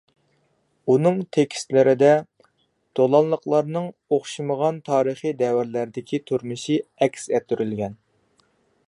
[0.93, 2.09] ئۇنىڭ تېكىستلىرىدە
[2.99, 3.85] دولانلىقلارنىڭ
[4.17, 7.99] ئوخشاشمىغان تارىخىي دەۋرلەردىكى تۇرمۇشى ئەكس ئەتتۈرۈلگەن.